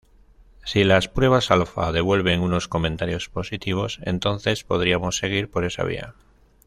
[0.65, 6.15] Si las pruebas alpha devuelven unos comentarios positivos entonces podríamos seguir por esa vía.